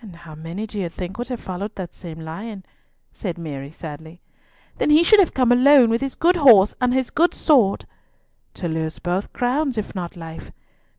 "And 0.00 0.16
how 0.16 0.34
many 0.34 0.66
do 0.66 0.78
you 0.78 0.88
think 0.88 1.18
would 1.18 1.28
have 1.28 1.40
followed 1.40 1.74
that 1.74 1.92
same 1.92 2.18
lion?" 2.20 2.64
said 3.12 3.36
Mary, 3.36 3.70
sadly. 3.70 4.22
"Then 4.78 4.88
he 4.88 5.04
should 5.04 5.20
have 5.20 5.34
come 5.34 5.52
alone 5.52 5.90
with 5.90 6.00
his 6.00 6.14
good 6.14 6.36
horse 6.36 6.74
and 6.80 6.94
his 6.94 7.10
good 7.10 7.34
sword!" 7.34 7.84
"To 8.54 8.66
lose 8.66 8.98
both 8.98 9.30
crowns, 9.34 9.76
if 9.76 9.94
not 9.94 10.16
life! 10.16 10.52